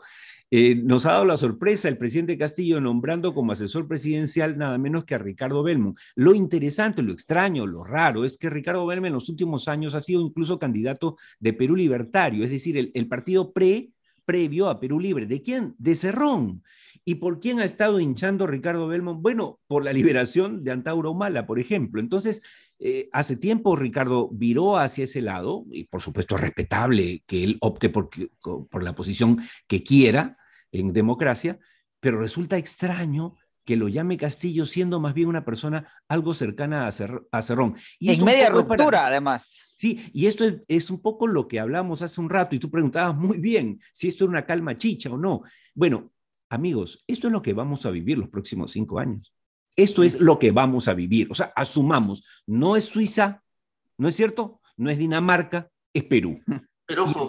Eh, 0.49 0.75
nos 0.75 1.05
ha 1.05 1.11
dado 1.11 1.25
la 1.25 1.35
sorpresa 1.35 1.89
el 1.89 1.97
presidente 1.97 2.37
Castillo 2.37 2.79
nombrando 2.79 3.33
como 3.33 3.51
asesor 3.51 3.87
presidencial 3.87 4.57
nada 4.57 4.77
menos 4.77 5.03
que 5.03 5.15
a 5.15 5.17
Ricardo 5.17 5.61
Belmont. 5.61 5.97
Lo 6.15 6.33
interesante, 6.33 7.01
lo 7.01 7.11
extraño, 7.11 7.65
lo 7.65 7.83
raro 7.83 8.23
es 8.23 8.37
que 8.37 8.49
Ricardo 8.49 8.85
Belmont 8.85 9.07
en 9.07 9.13
los 9.13 9.27
últimos 9.27 9.67
años 9.67 9.93
ha 9.93 10.01
sido 10.01 10.21
incluso 10.21 10.57
candidato 10.57 11.17
de 11.39 11.53
Perú 11.53 11.75
Libertario, 11.75 12.45
es 12.45 12.51
decir, 12.51 12.77
el, 12.77 13.07
partido 13.07 13.51
pre 13.51 13.91
previo 14.25 14.69
a 14.69 14.79
Perú 14.79 14.99
Libre. 14.99 15.25
¿De 15.25 15.41
quién? 15.41 15.75
De 15.77 15.95
Cerrón. 15.95 16.63
¿Y 17.05 17.15
por 17.15 17.39
quién 17.39 17.59
ha 17.61 17.65
estado 17.65 18.01
hinchando 18.01 18.47
Ricardo 18.47 18.87
Belmont? 18.87 19.21
Bueno, 19.21 19.59
por 19.67 19.83
la 19.83 19.93
liberación 19.93 20.63
de 20.63 20.71
Antauro 20.71 21.13
Mala, 21.13 21.45
por 21.45 21.59
ejemplo. 21.59 22.01
Entonces, 22.01 22.41
eh, 22.79 23.09
hace 23.11 23.37
tiempo 23.37 23.75
Ricardo 23.75 24.29
viró 24.31 24.77
hacia 24.77 25.05
ese 25.05 25.21
lado, 25.21 25.65
y 25.71 25.85
por 25.85 26.01
supuesto 26.01 26.35
es 26.35 26.41
respetable 26.41 27.23
que 27.25 27.43
él 27.43 27.57
opte 27.61 27.89
por, 27.89 28.09
por 28.41 28.83
la 28.83 28.93
posición 28.93 29.41
que 29.67 29.83
quiera 29.83 30.37
en 30.71 30.93
democracia, 30.93 31.59
pero 31.99 32.19
resulta 32.19 32.57
extraño 32.57 33.35
que 33.67 33.75
lo 33.75 33.89
llame 33.89 34.15
Castillo 34.15 34.65
siendo 34.65 35.01
más 35.01 35.13
bien 35.13 35.27
una 35.27 35.43
persona 35.43 35.91
algo 36.07 36.33
cercana 36.33 36.87
a, 36.87 37.41
Cerrón. 37.41 37.75
Y 37.99 38.11
en 38.11 38.23
media 38.23 38.49
ruptura, 38.49 39.07
además. 39.07 39.45
Sí, 39.75 40.09
y 40.13 40.27
esto 40.27 40.45
es, 40.69 40.89
un 40.89 41.01
poco 41.01 41.27
lo 41.27 41.49
que 41.49 41.59
hablamos 41.59 42.01
hace 42.01 42.21
un 42.21 42.29
rato 42.29 42.55
y 42.55 42.59
tú 42.59 42.71
preguntabas 42.71 43.15
muy 43.15 43.37
bien 43.37 43.79
si 43.91 44.07
esto 44.07 44.23
es 44.23 44.29
una 44.29 44.45
calma 44.45 44.75
chicha 44.77 45.11
o 45.11 45.17
no. 45.17 45.41
Bueno, 45.75 46.13
amigos, 46.49 47.03
esto 47.07 47.27
es 47.27 47.33
lo 47.33 47.41
que 47.41 47.51
vamos 47.51 47.85
a 47.85 47.91
vivir 47.91 48.17
los 48.17 48.29
próximos 48.29 48.71
cinco 48.71 48.99
años. 48.99 49.33
Esto 49.77 50.03
es 50.03 50.19
lo 50.19 50.39
que 50.39 50.51
vamos 50.51 50.87
a 50.87 50.95
vivir. 50.95 51.27
O 51.29 51.35
sea, 51.35 51.53
asumamos, 51.55 52.23
no 52.47 52.75
es 52.75 52.85
Suiza, 52.85 53.43
¿no 53.97 54.07
es 54.07 54.15
cierto? 54.15 54.59
No 54.75 54.89
es 54.89 54.97
Dinamarca, 54.97 55.69
es 55.93 56.03
Perú. 56.03 56.41
Pero 56.85 57.03
ojo, 57.03 57.27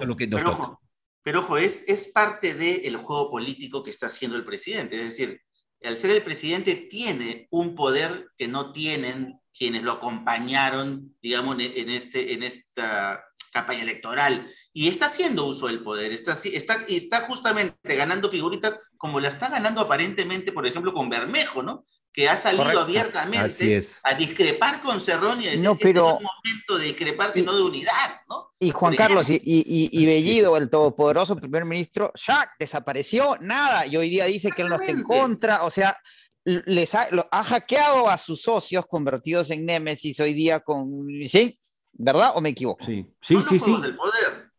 pero, 1.23 1.41
ojo 1.41 1.59
es, 1.59 1.85
es 1.89 2.09
parte 2.09 2.55
del 2.55 2.97
juego 2.97 3.31
político 3.31 3.83
que 3.83 3.91
está 3.91 4.07
haciendo 4.07 4.37
el 4.37 4.45
presidente. 4.45 4.97
Es 4.97 5.03
decir, 5.03 5.41
al 5.83 5.97
ser 5.97 6.11
el 6.11 6.23
presidente 6.23 6.75
tiene 6.75 7.49
un 7.51 7.75
poder 7.75 8.29
que 8.37 8.49
no 8.49 8.73
tienen 8.73 9.39
quienes 9.57 9.83
lo 9.83 9.93
acompañaron, 9.93 11.17
digamos, 11.21 11.59
en, 11.61 11.91
este, 11.91 12.33
en 12.33 12.45
esta 12.45 13.25
campaña 13.59 13.83
electoral. 13.83 14.49
Y 14.73 14.89
está 14.89 15.07
haciendo 15.07 15.47
uso 15.47 15.67
del 15.67 15.83
poder, 15.83 16.13
está, 16.13 16.37
está, 16.45 16.85
está 16.89 17.21
justamente 17.23 17.97
ganando 17.97 18.31
figuritas 18.31 18.79
como 18.97 19.21
la 19.21 19.29
está 19.29 19.49
ganando 19.49 19.81
aparentemente, 19.81 20.53
por 20.53 20.67
ejemplo, 20.67 20.93
con 20.93 21.09
Bermejo, 21.09 21.63
¿no? 21.63 21.85
que 22.19 22.29
ha 22.29 22.37
salido 22.37 22.81
abiertamente 22.81 23.81
a 24.03 24.15
discrepar 24.15 24.81
con 24.81 25.01
Cerrón 25.01 25.41
y 25.41 25.47
a 25.47 25.51
decir 25.51 25.65
no, 25.65 25.77
pero, 25.77 26.09
este 26.09 26.17
es 26.17 26.21
un 26.21 26.27
momento 26.27 26.79
de 26.79 26.85
discrepar, 26.87 27.33
sino 27.33 27.55
de 27.55 27.63
unidad, 27.63 28.21
¿no? 28.29 28.51
Y 28.59 28.71
Juan 28.73 28.97
Carlos 28.97 29.31
y, 29.31 29.41
y, 29.45 30.05
Bellido, 30.07 30.57
el 30.57 30.69
todopoderoso 30.69 31.37
primer 31.37 31.65
ministro, 31.65 32.13
ya 32.27 32.51
desapareció, 32.59 33.37
nada, 33.41 33.87
y 33.87 33.97
hoy 33.97 34.11
día 34.11 34.25
dice 34.25 34.51
que 34.51 34.63
él 34.63 34.69
no 34.69 34.77
está 34.77 34.91
en 34.91 35.05
contra, 35.05 35.65
o 35.65 35.71
sea, 35.71 35.97
les 36.45 36.93
ha, 36.95 37.09
ha 37.31 37.45
hackeado 37.45 38.09
a 38.09 38.19
sus 38.19 38.43
socios 38.43 38.87
convertidos 38.87 39.51
en 39.51 39.65
Némesis 39.65 40.19
hoy 40.19 40.35
día 40.35 40.59
con, 40.59 41.07
¿sí? 41.31 41.57
¿Verdad 41.99 42.31
o 42.37 42.41
me 42.41 42.51
equivoco? 42.51 42.85
Sí, 42.85 43.07
sí, 43.21 43.37
sí, 43.49 43.59
sí. 43.59 43.75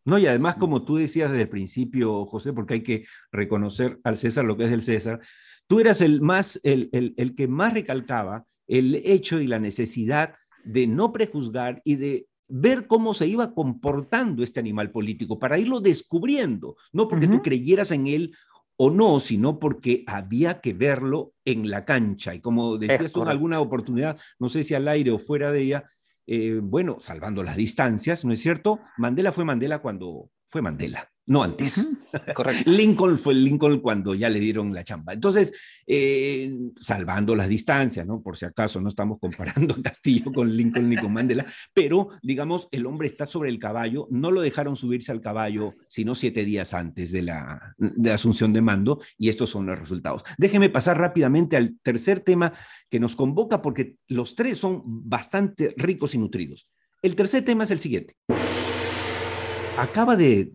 No, 0.04 0.18
y 0.18 0.26
además, 0.26 0.56
como 0.56 0.84
tú 0.84 0.96
decías 0.96 1.30
desde 1.30 1.44
el 1.44 1.48
principio, 1.48 2.26
José, 2.26 2.52
porque 2.52 2.74
hay 2.74 2.82
que 2.82 3.04
reconocer 3.32 3.98
al 4.04 4.16
César 4.16 4.44
lo 4.44 4.56
que 4.56 4.64
es 4.64 4.70
del 4.70 4.82
César, 4.82 5.20
tú 5.66 5.80
eras 5.80 6.00
el, 6.00 6.20
más, 6.20 6.60
el, 6.62 6.90
el, 6.92 7.34
que 7.34 7.48
más 7.48 7.72
recalcaba 7.72 8.44
el 8.66 8.96
hecho 8.96 9.40
y 9.40 9.46
la 9.46 9.58
necesidad 9.58 10.34
de 10.64 10.86
no 10.86 11.12
prejuzgar 11.12 11.80
y 11.84 11.96
de 11.96 12.26
ver 12.48 12.86
cómo 12.86 13.14
se 13.14 13.26
iba 13.26 13.54
comportando 13.54 14.42
este 14.42 14.60
animal 14.60 14.90
político 14.90 15.38
para 15.38 15.58
irlo 15.58 15.80
descubriendo, 15.80 16.76
no 16.92 17.08
porque 17.08 17.28
tú 17.28 17.40
creyeras 17.40 17.90
en 17.90 18.06
él 18.06 18.36
o 18.76 18.90
no, 18.90 19.20
sino 19.20 19.58
porque 19.58 20.04
había 20.06 20.60
que 20.60 20.72
verlo 20.72 21.34
en 21.44 21.70
la 21.70 21.84
cancha. 21.84 22.34
Y 22.34 22.40
como 22.40 22.78
decías 22.78 23.12
tú 23.12 23.22
en 23.22 23.28
alguna 23.28 23.60
oportunidad, 23.60 24.18
no 24.38 24.48
sé 24.48 24.64
si 24.64 24.74
al 24.74 24.88
aire 24.88 25.10
o 25.10 25.18
fuera 25.18 25.52
de 25.52 25.62
ella, 25.62 25.84
eh, 26.32 26.60
bueno, 26.62 26.98
salvando 27.00 27.42
las 27.42 27.56
distancias, 27.56 28.24
¿no 28.24 28.32
es 28.32 28.40
cierto? 28.40 28.78
Mandela 28.96 29.32
fue 29.32 29.44
Mandela 29.44 29.80
cuando 29.80 30.30
fue 30.46 30.62
Mandela 30.62 31.10
no 31.30 31.44
antes. 31.44 31.86
Lincoln 32.66 33.16
fue 33.16 33.34
Lincoln 33.34 33.78
cuando 33.78 34.14
ya 34.14 34.28
le 34.28 34.40
dieron 34.40 34.74
la 34.74 34.82
chamba. 34.82 35.12
Entonces, 35.12 35.52
eh, 35.86 36.50
salvando 36.80 37.36
las 37.36 37.48
distancias, 37.48 38.04
¿no? 38.04 38.20
Por 38.20 38.36
si 38.36 38.46
acaso 38.46 38.80
no 38.80 38.88
estamos 38.88 39.20
comparando 39.20 39.76
Castillo 39.82 40.32
con 40.32 40.52
Lincoln 40.56 40.88
ni 40.88 40.96
con 40.96 41.12
Mandela, 41.12 41.46
pero 41.72 42.08
digamos, 42.20 42.66
el 42.72 42.84
hombre 42.84 43.06
está 43.06 43.26
sobre 43.26 43.48
el 43.48 43.60
caballo, 43.60 44.08
no 44.10 44.32
lo 44.32 44.40
dejaron 44.40 44.74
subirse 44.74 45.12
al 45.12 45.20
caballo 45.20 45.76
sino 45.86 46.16
siete 46.16 46.44
días 46.44 46.74
antes 46.74 47.12
de 47.12 47.22
la, 47.22 47.76
de 47.78 48.10
asunción 48.10 48.52
de 48.52 48.62
mando 48.62 49.00
y 49.16 49.28
estos 49.28 49.50
son 49.50 49.66
los 49.66 49.78
resultados. 49.78 50.24
Déjeme 50.36 50.68
pasar 50.68 50.98
rápidamente 50.98 51.56
al 51.56 51.78
tercer 51.80 52.18
tema 52.20 52.54
que 52.90 52.98
nos 52.98 53.14
convoca 53.14 53.62
porque 53.62 53.94
los 54.08 54.34
tres 54.34 54.58
son 54.58 54.82
bastante 54.84 55.74
ricos 55.76 56.12
y 56.16 56.18
nutridos. 56.18 56.68
El 57.02 57.14
tercer 57.14 57.44
tema 57.44 57.62
es 57.62 57.70
el 57.70 57.78
siguiente 57.78 58.16
acaba 59.80 60.16
de, 60.16 60.52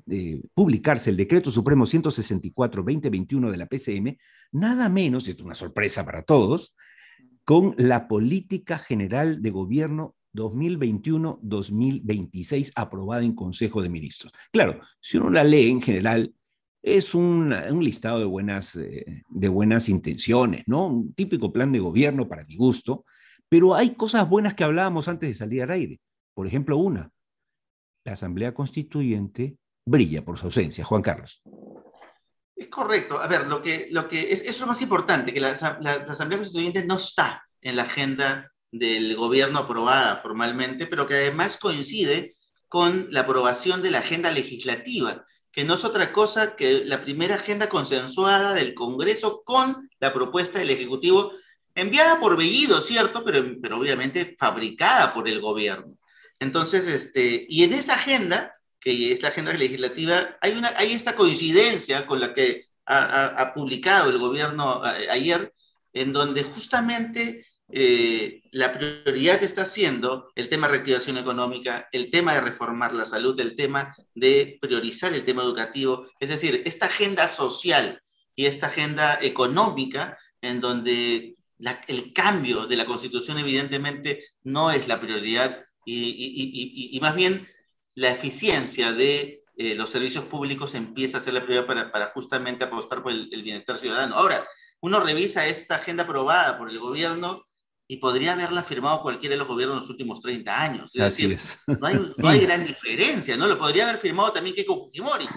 publicarse 0.54 1.10
el 1.10 1.18
decreto 1.18 1.50
supremo 1.52 1.86
164-2021 1.86 3.52
de 3.52 3.58
la 3.58 3.66
PCM, 3.66 4.16
nada 4.52 4.88
menos, 4.90 5.28
es 5.28 5.40
una 5.40 5.56
sorpresa 5.56 6.06
para 6.06 6.22
todos, 6.22 6.76
con 7.44 7.74
la 7.78 8.08
política 8.08 8.78
general 8.78 9.42
de 9.42 9.50
gobierno 9.52 10.16
2021-2026 10.34 12.74
aprobada 12.76 13.24
en 13.24 13.34
Consejo 13.34 13.82
de 13.82 13.90
Ministros. 13.90 14.32
Claro, 14.52 14.80
si 15.00 15.18
uno 15.18 15.32
la 15.32 15.44
lee 15.44 15.70
en 15.70 15.82
general, 15.82 16.36
es 16.84 17.16
un, 17.16 17.50
listado 17.82 18.20
de 18.20 18.26
buenas, 18.26 18.76
eh, 18.76 19.24
de 19.30 19.48
buenas 19.48 19.90
intenciones, 19.90 20.64
¿no? 20.68 20.86
Un 20.88 21.14
típico 21.14 21.52
plan 21.52 21.72
de 21.72 21.80
gobierno 21.80 22.28
para 22.28 22.46
mi 22.46 22.56
gusto, 22.58 23.06
pero 23.50 23.74
hay 23.76 23.96
cosas 23.96 24.30
buenas 24.30 24.54
que 24.54 24.64
hablábamos 24.64 25.08
antes 25.08 25.30
de 25.30 25.36
salir 25.36 25.64
al 25.64 25.72
aire. 25.72 26.00
Por 26.34 26.46
ejemplo, 26.48 26.78
una, 26.78 27.12
la 28.06 28.14
Asamblea 28.14 28.54
Constituyente 28.54 29.58
brilla 29.86 30.24
por 30.24 30.38
su 30.38 30.46
ausencia. 30.46 30.86
Juan 30.86 31.02
Carlos. 31.02 31.42
Es 32.56 32.68
correcto. 32.68 33.20
A 33.20 33.28
ver, 33.28 33.48
lo 33.48 33.62
que, 33.62 33.90
lo 33.92 34.08
que 34.08 34.32
es, 34.32 34.60
lo 34.60 34.68
más 34.68 34.82
importante, 34.82 35.34
que 35.34 35.42
la, 35.42 35.50
Asamblea 35.52 36.38
Constituyente 36.38 36.86
no 36.86 36.96
está 36.96 37.44
en 37.62 37.76
la 37.76 37.84
agenda 37.84 38.52
del 38.72 39.16
gobierno 39.16 39.60
aprobada 39.60 40.18
formalmente, 40.18 40.86
pero 40.86 41.06
que 41.06 41.16
además 41.16 41.58
coincide 41.58 42.34
con 42.68 43.08
la 43.12 43.22
aprobación 43.22 43.82
de 43.82 43.92
la 43.92 44.00
agenda 44.00 44.32
legislativa, 44.32 45.26
que 45.52 45.64
no 45.64 45.74
es 45.74 45.84
otra 45.84 46.12
cosa 46.12 46.56
que 46.56 46.86
la 46.86 47.04
primera 47.04 47.36
agenda 47.36 47.70
consensuada 47.70 48.54
del 48.54 48.74
Congreso 48.74 49.44
con 49.44 49.90
la 50.00 50.14
propuesta 50.14 50.60
del 50.60 50.70
Ejecutivo, 50.70 51.32
enviada 51.74 52.20
por 52.20 52.38
Bellido, 52.38 52.82
¿cierto? 52.82 53.24
Pero, 53.24 53.44
pero 53.62 53.80
obviamente 53.80 54.36
fabricada 54.38 55.14
por 55.14 55.28
el 55.28 55.42
gobierno. 55.42 55.98
Entonces, 56.46 56.86
este, 56.88 57.48
y 57.50 57.64
en 57.64 57.74
esa 57.74 57.96
agenda, 57.96 58.56
que 58.80 59.12
es 59.12 59.24
la 59.24 59.30
agenda 59.30 59.52
legislativa, 59.52 60.38
hay, 60.42 60.52
una, 60.52 60.72
hay 60.78 60.94
esta 60.94 61.16
coincidencia 61.16 62.06
con 62.06 62.20
la 62.20 62.36
que 62.36 62.66
ha, 62.86 63.52
publicado 63.56 64.12
el 64.12 64.20
gobierno 64.20 64.84
ayer, 65.10 65.52
en 65.94 66.14
donde 66.14 66.44
justamente 66.44 67.48
eh, 67.72 68.44
la 68.52 68.74
prioridad 68.74 69.42
está 69.42 69.66
siendo 69.66 70.32
el 70.36 70.50
tema 70.50 70.68
de 70.68 70.74
reactivación 70.74 71.18
económica, 71.18 71.90
el 71.92 72.12
tema 72.12 72.36
de 72.36 72.42
reformar 72.42 72.94
la 72.94 73.06
salud, 73.06 73.40
el 73.40 73.56
tema 73.56 73.96
de 74.14 74.60
priorizar 74.62 75.14
el 75.14 75.26
tema 75.26 75.42
educativo, 75.42 76.06
es 76.20 76.30
decir, 76.30 76.62
esta 76.66 76.86
agenda 76.86 77.28
social 77.28 78.04
y 78.36 78.46
esta 78.46 78.68
agenda 78.68 79.18
económica 79.20 80.16
en 80.42 80.62
donde 80.62 81.34
el 81.88 82.14
cambio 82.14 82.68
de 82.68 82.76
la 82.76 82.86
constitución 82.86 83.40
evidentemente 83.40 84.24
no 84.44 84.70
es 84.70 84.88
la 84.88 85.00
prioridad, 85.00 85.66
y, 85.86 86.98
más 87.02 87.16
bien 87.16 87.48
la 87.94 88.12
eficiencia 88.12 88.92
de 88.92 89.44
eh, 89.58 89.76
los 89.76 89.90
servicios 89.90 90.26
públicos 90.26 90.76
empieza 90.76 91.18
a 91.18 91.22
ser 91.22 91.34
la 91.34 91.44
prioridad 91.44 91.66
para, 91.66 92.12
justamente 92.14 92.66
apostar 92.66 93.02
por 93.02 93.12
el, 93.12 93.44
bienestar 93.44 93.78
ciudadano. 93.78 94.16
Ahora, 94.16 94.46
uno 94.82 95.00
revisa 95.00 95.48
esta 95.48 95.76
agenda 95.76 96.04
aprobada 96.04 96.58
por 96.58 96.70
el 96.70 96.80
gobierno 96.80 97.46
y 97.88 97.98
podría 97.98 98.34
haberla 98.34 98.64
firmado 98.64 99.02
cualquiera 99.02 99.34
de 99.34 99.40
los 99.40 99.48
gobiernos 99.48 99.76
en 99.76 99.82
los 99.82 99.90
últimos 99.90 100.20
30 100.22 100.62
años. 100.62 100.92
Es 100.94 101.18
decir, 101.18 101.38
No, 101.80 101.88
hay, 102.28 102.40
gran 102.42 102.66
diferencia, 102.66 103.38
¿no? 103.38 103.48
Lo 103.48 103.58
podría 103.58 103.88
haber 103.88 104.02
firmado 104.02 104.34
también 104.34 104.56
Keiko 104.56 104.76
Fujimori. 104.76 105.28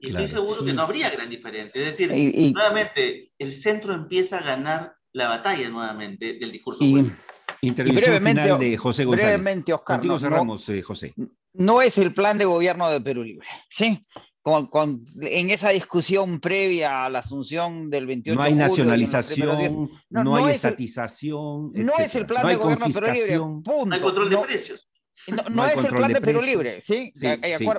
Y 0.00 0.08
estoy 0.08 0.28
seguro 0.28 0.64
que 0.64 0.72
no 0.72 0.82
habría 0.82 1.10
gran 1.10 1.28
diferencia. 1.28 1.80
Es 1.80 1.98
decir, 1.98 2.52
nuevamente, 2.54 3.32
el 3.38 3.54
centro 3.54 3.92
empieza 3.92 4.38
a 4.38 4.42
ganar 4.42 4.96
la 5.12 5.28
batalla 5.28 5.68
nuevamente 5.68 6.34
del 6.34 6.52
discurso 6.52 6.80
político. 6.80 7.16
Intervención 7.60 8.22
final 8.22 8.58
de 8.58 8.76
José 8.76 9.04
González. 9.04 9.40
Brevemente, 9.40 9.72
Oscar. 9.72 9.96
Contigo 9.96 10.18
cerramos, 10.18 10.68
eh, 10.68 10.82
José. 10.82 11.14
No 11.52 11.82
es 11.82 11.98
el 11.98 12.12
plan 12.12 12.38
de 12.38 12.44
gobierno 12.44 12.90
de 12.90 13.00
Perú 13.00 13.24
Libre, 13.24 13.46
¿sí? 13.68 14.06
Con, 14.42 15.04
en 15.22 15.50
esa 15.50 15.70
discusión 15.70 16.38
previa 16.38 17.04
a 17.04 17.10
la 17.10 17.18
asunción 17.18 17.90
del 17.90 18.06
28 18.06 18.36
No 18.36 18.44
hay 18.44 18.54
nacionalización, 18.54 19.90
no, 20.08 20.36
hay 20.36 20.54
estatización. 20.54 21.72
no 21.72 21.92
es 21.98 22.14
el 22.14 22.26
plan 22.26 22.46
de 22.46 22.54
gobierno 22.54 22.86
de 22.86 22.92
Perú 22.92 23.12
Libre. 23.12 23.36
No 23.36 23.94
hay 23.94 24.00
control 24.00 24.30
de 24.30 24.36
precios. 24.38 24.88
No, 25.50 25.66
es 25.66 25.76
el 25.76 25.86
plan 25.86 26.12
de, 26.12 26.20
Perú 26.20 26.42
Libre, 26.42 26.80
¿sí? 26.80 27.12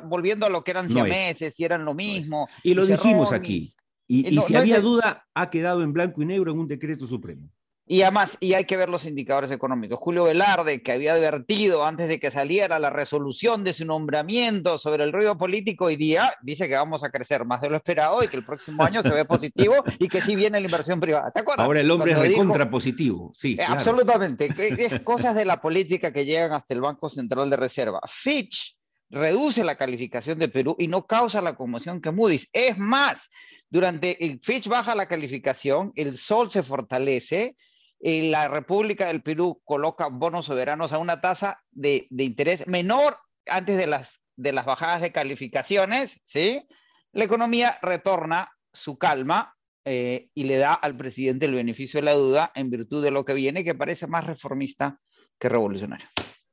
Volviendo 0.05 0.45
a 0.45 0.49
lo 0.49 0.63
que 0.63 0.71
eran 0.71 0.91
meses 0.91 1.57
y 1.57 1.63
eran 1.63 1.85
lo 1.85 1.93
mismo. 1.93 2.47
Y 2.63 2.73
lo 2.73 2.85
dijimos 2.85 3.31
aquí. 3.31 3.73
Y, 4.07 4.39
si 4.41 4.55
había 4.55 4.79
duda, 4.79 5.25
ha 5.33 5.49
quedado 5.49 5.83
en 5.83 5.91
blanco 5.93 6.21
y 6.21 6.25
negro 6.25 6.51
en 6.51 6.59
un 6.59 6.67
decreto 6.67 7.05
supremo. 7.05 7.49
Y 7.89 8.01
además, 8.01 8.37
y 8.41 8.53
hay 8.53 8.65
que 8.65 8.75
ver 8.75 8.89
los 8.89 9.05
indicadores 9.05 9.49
económicos. 9.49 9.97
Julio 9.97 10.25
Velarde, 10.25 10.81
que 10.81 10.91
había 10.91 11.13
advertido 11.13 11.85
antes 11.85 12.09
de 12.09 12.19
que 12.19 12.31
saliera 12.31 12.79
la 12.79 12.89
resolución 12.89 13.63
de 13.63 13.71
su 13.71 13.85
nombramiento 13.85 14.77
sobre 14.77 15.05
el 15.05 15.13
ruido 15.13 15.37
político, 15.37 15.85
hoy 15.85 15.95
día 15.95 16.33
dice 16.41 16.67
que 16.67 16.75
vamos 16.75 17.05
a 17.05 17.09
crecer 17.09 17.45
más 17.45 17.61
de 17.61 17.69
lo 17.69 17.77
esperado 17.77 18.21
y 18.21 18.27
que 18.27 18.35
el 18.35 18.43
próximo 18.43 18.83
año 18.83 19.01
se 19.01 19.09
ve 19.09 19.23
positivo 19.25 19.75
y 19.99 20.09
que 20.09 20.19
sí 20.19 20.35
viene 20.35 20.59
la 20.59 20.65
inversión 20.65 20.99
privada. 20.99 21.31
¿Te 21.31 21.39
acuerdas? 21.39 21.65
Ahora 21.65 21.79
el 21.79 21.89
hombre 21.89 22.11
es 22.11 22.19
recontra 22.19 22.69
positivo, 22.69 23.31
sí. 23.33 23.55
Eh, 23.57 23.63
absolutamente. 23.63 24.49
Es 24.77 24.99
cosas 25.01 25.35
de 25.35 25.45
la 25.45 25.61
política 25.61 26.11
que 26.11 26.25
llegan 26.25 26.51
hasta 26.51 26.73
el 26.73 26.81
Banco 26.81 27.09
Central 27.09 27.49
de 27.49 27.55
Reserva. 27.55 28.01
Fitch 28.07 28.77
reduce 29.09 29.63
la 29.63 29.75
calificación 29.75 30.39
de 30.39 30.49
Perú 30.49 30.75
y 30.77 30.87
no 30.87 31.05
causa 31.05 31.41
la 31.41 31.55
conmoción 31.55 32.01
que 32.01 32.11
Moody's. 32.11 32.49
Es 32.51 32.77
más, 32.77 33.29
durante 33.69 34.23
el 34.25 34.39
Fitch 34.41 34.67
baja 34.67 34.95
la 34.95 35.07
calificación, 35.07 35.93
el 35.95 36.17
sol 36.17 36.51
se 36.51 36.63
fortalece, 36.63 37.55
y 37.99 38.29
la 38.29 38.47
República 38.47 39.07
del 39.07 39.23
Perú 39.23 39.61
coloca 39.63 40.07
bonos 40.07 40.45
soberanos 40.45 40.93
a 40.93 40.99
una 40.99 41.19
tasa 41.21 41.63
de, 41.71 42.07
interés 42.11 42.67
menor 42.67 43.17
antes 43.45 43.77
de 43.77 43.87
las, 43.87 44.21
de 44.35 44.53
las 44.53 44.65
bajadas 44.65 45.01
de 45.01 45.11
calificaciones, 45.11 46.19
¿sí? 46.23 46.67
La 47.11 47.23
economía 47.23 47.79
retorna 47.81 48.51
su 48.71 48.97
calma 48.97 49.55
eh, 49.85 50.29
y 50.33 50.43
le 50.43 50.57
da 50.57 50.73
al 50.73 50.95
presidente 50.95 51.45
el 51.45 51.53
beneficio 51.53 51.99
de 51.99 52.05
la 52.05 52.13
duda 52.13 52.51
en 52.53 52.69
virtud 52.69 53.03
de 53.03 53.11
lo 53.11 53.25
que 53.25 53.33
viene, 53.33 53.63
que 53.63 53.73
parece 53.73 54.05
más 54.05 54.25
reformista 54.25 54.99
que 55.39 55.49
revolucionario. 55.49 56.07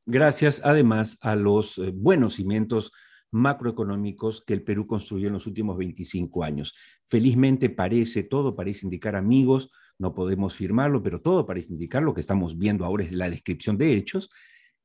Gracias 0.06 0.62
además 0.64 1.18
a 1.20 1.34
los 1.34 1.78
eh, 1.78 1.90
buenos 1.92 2.34
cimientos 2.34 2.92
macroeconómicos 3.30 4.42
que 4.42 4.54
el 4.54 4.62
Perú 4.62 4.86
construyó 4.86 5.26
en 5.26 5.32
los 5.32 5.46
últimos 5.46 5.76
25 5.76 6.44
años. 6.44 6.74
Felizmente 7.02 7.68
parece, 7.68 8.22
todo 8.22 8.54
parece 8.54 8.86
indicar 8.86 9.16
amigos, 9.16 9.70
no 9.98 10.14
podemos 10.14 10.56
firmarlo, 10.56 11.02
pero 11.02 11.20
todo 11.20 11.46
parece 11.46 11.72
indicar 11.72 12.02
lo 12.02 12.14
que 12.14 12.20
estamos 12.20 12.58
viendo 12.58 12.84
ahora 12.84 13.04
es 13.04 13.12
la 13.12 13.30
descripción 13.30 13.78
de 13.78 13.94
hechos, 13.94 14.30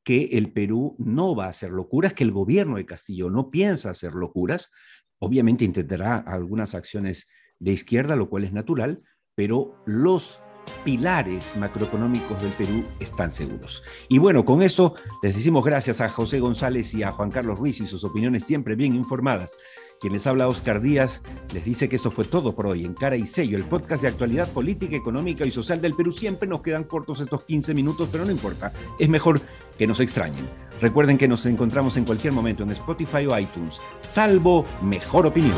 que 0.03 0.29
el 0.33 0.51
Perú 0.51 0.95
no 0.99 1.35
va 1.35 1.45
a 1.45 1.49
hacer 1.49 1.71
locuras, 1.71 2.13
que 2.13 2.23
el 2.23 2.31
gobierno 2.31 2.77
de 2.77 2.85
Castillo 2.85 3.29
no 3.29 3.49
piensa 3.49 3.89
hacer 3.89 4.13
locuras, 4.13 4.71
obviamente 5.19 5.65
intentará 5.65 6.17
algunas 6.17 6.75
acciones 6.75 7.27
de 7.59 7.71
izquierda, 7.71 8.15
lo 8.15 8.29
cual 8.29 8.45
es 8.45 8.53
natural, 8.53 9.01
pero 9.35 9.75
los 9.85 10.41
pilares 10.83 11.55
macroeconómicos 11.55 12.41
del 12.41 12.51
Perú 12.53 12.85
están 12.99 13.31
seguros. 13.31 13.83
Y 14.07 14.17
bueno, 14.17 14.45
con 14.45 14.61
esto 14.61 14.95
les 15.21 15.35
decimos 15.35 15.63
gracias 15.63 16.01
a 16.01 16.09
José 16.09 16.39
González 16.39 16.93
y 16.93 17.03
a 17.03 17.11
Juan 17.11 17.31
Carlos 17.31 17.59
Ruiz 17.59 17.79
y 17.81 17.85
sus 17.85 18.03
opiniones 18.03 18.45
siempre 18.45 18.75
bien 18.75 18.95
informadas. 18.95 19.55
Quien 19.99 20.13
les 20.13 20.25
habla 20.27 20.47
Oscar 20.47 20.81
Díaz 20.81 21.23
les 21.53 21.65
dice 21.65 21.89
que 21.89 21.97
esto 21.97 22.09
fue 22.09 22.23
todo 22.23 22.55
por 22.55 22.67
hoy 22.67 22.85
en 22.85 22.93
Cara 22.93 23.17
y 23.17 23.27
Sello, 23.27 23.57
el 23.57 23.65
podcast 23.65 24.01
de 24.01 24.07
actualidad 24.07 24.49
política, 24.51 24.95
económica 24.95 25.45
y 25.45 25.51
social 25.51 25.81
del 25.81 25.93
Perú. 25.93 26.13
Siempre 26.13 26.47
nos 26.47 26.61
quedan 26.61 26.85
cortos 26.85 27.19
estos 27.19 27.43
15 27.43 27.73
minutos, 27.73 28.07
pero 28.09 28.23
no 28.23 28.31
importa, 28.31 28.71
es 28.97 29.09
mejor 29.09 29.41
que 29.77 29.87
nos 29.87 29.99
extrañen. 29.99 30.49
Recuerden 30.79 31.17
que 31.17 31.27
nos 31.27 31.45
encontramos 31.45 31.97
en 31.97 32.05
cualquier 32.05 32.31
momento 32.31 32.63
en 32.63 32.71
Spotify 32.71 33.25
o 33.25 33.37
iTunes, 33.37 33.81
salvo 33.99 34.65
mejor 34.81 35.27
opinión. 35.27 35.57